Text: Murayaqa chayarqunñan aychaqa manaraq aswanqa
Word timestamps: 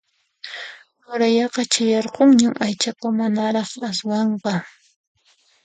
Murayaqa 1.05 1.61
chayarqunñan 1.73 2.53
aychaqa 2.65 3.07
manaraq 3.17 3.71
aswanqa 3.89 4.53